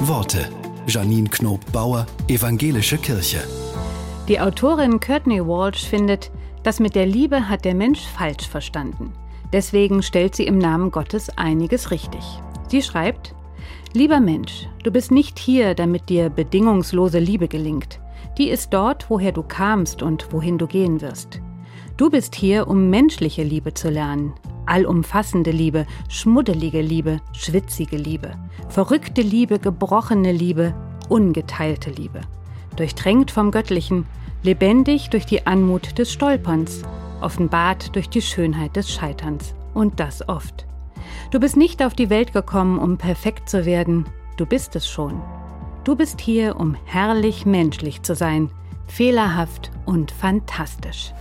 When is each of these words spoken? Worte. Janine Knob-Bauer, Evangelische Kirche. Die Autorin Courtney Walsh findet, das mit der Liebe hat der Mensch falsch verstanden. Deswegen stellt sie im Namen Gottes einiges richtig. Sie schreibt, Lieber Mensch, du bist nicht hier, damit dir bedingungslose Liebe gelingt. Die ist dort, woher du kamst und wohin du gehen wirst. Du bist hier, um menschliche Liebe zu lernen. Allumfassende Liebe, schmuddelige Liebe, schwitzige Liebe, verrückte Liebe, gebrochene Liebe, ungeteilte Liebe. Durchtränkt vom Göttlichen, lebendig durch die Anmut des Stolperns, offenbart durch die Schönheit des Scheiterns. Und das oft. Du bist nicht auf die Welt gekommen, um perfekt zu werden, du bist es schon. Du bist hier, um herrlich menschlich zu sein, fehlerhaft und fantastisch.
Worte. 0.00 0.48
Janine 0.86 1.28
Knob-Bauer, 1.28 2.06
Evangelische 2.28 2.98
Kirche. 2.98 3.42
Die 4.28 4.38
Autorin 4.38 5.00
Courtney 5.00 5.44
Walsh 5.44 5.84
findet, 5.84 6.30
das 6.62 6.78
mit 6.78 6.94
der 6.94 7.04
Liebe 7.04 7.48
hat 7.48 7.64
der 7.64 7.74
Mensch 7.74 8.06
falsch 8.06 8.46
verstanden. 8.46 9.12
Deswegen 9.52 10.02
stellt 10.02 10.36
sie 10.36 10.46
im 10.46 10.58
Namen 10.58 10.92
Gottes 10.92 11.36
einiges 11.36 11.90
richtig. 11.90 12.22
Sie 12.68 12.80
schreibt, 12.80 13.34
Lieber 13.92 14.20
Mensch, 14.20 14.68
du 14.84 14.92
bist 14.92 15.10
nicht 15.10 15.38
hier, 15.38 15.74
damit 15.74 16.08
dir 16.08 16.30
bedingungslose 16.30 17.18
Liebe 17.18 17.48
gelingt. 17.48 17.98
Die 18.38 18.50
ist 18.50 18.72
dort, 18.72 19.10
woher 19.10 19.32
du 19.32 19.42
kamst 19.42 20.02
und 20.02 20.32
wohin 20.32 20.58
du 20.58 20.68
gehen 20.68 21.00
wirst. 21.00 21.40
Du 21.96 22.08
bist 22.08 22.36
hier, 22.36 22.68
um 22.68 22.88
menschliche 22.88 23.42
Liebe 23.42 23.74
zu 23.74 23.90
lernen. 23.90 24.32
Allumfassende 24.68 25.50
Liebe, 25.50 25.86
schmuddelige 26.08 26.80
Liebe, 26.80 27.20
schwitzige 27.32 27.96
Liebe, 27.96 28.32
verrückte 28.68 29.22
Liebe, 29.22 29.58
gebrochene 29.58 30.32
Liebe, 30.32 30.74
ungeteilte 31.08 31.90
Liebe. 31.90 32.20
Durchtränkt 32.76 33.30
vom 33.30 33.50
Göttlichen, 33.50 34.06
lebendig 34.42 35.10
durch 35.10 35.26
die 35.26 35.46
Anmut 35.46 35.98
des 35.98 36.12
Stolperns, 36.12 36.82
offenbart 37.20 37.94
durch 37.96 38.08
die 38.08 38.22
Schönheit 38.22 38.76
des 38.76 38.90
Scheiterns. 38.90 39.54
Und 39.74 40.00
das 40.00 40.28
oft. 40.28 40.66
Du 41.30 41.40
bist 41.40 41.56
nicht 41.56 41.82
auf 41.82 41.94
die 41.94 42.10
Welt 42.10 42.32
gekommen, 42.32 42.78
um 42.78 42.98
perfekt 42.98 43.48
zu 43.48 43.64
werden, 43.64 44.06
du 44.36 44.46
bist 44.46 44.76
es 44.76 44.88
schon. 44.88 45.20
Du 45.84 45.96
bist 45.96 46.20
hier, 46.20 46.58
um 46.58 46.76
herrlich 46.84 47.46
menschlich 47.46 48.02
zu 48.02 48.14
sein, 48.14 48.50
fehlerhaft 48.86 49.70
und 49.86 50.10
fantastisch. 50.10 51.12